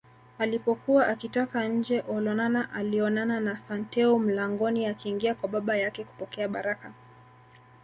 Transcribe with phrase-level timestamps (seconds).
[0.39, 6.91] Alipokuwa akitoka nje Olonana alionana na Santeu mlangoni akiingia kwa baba yake kupokea baraka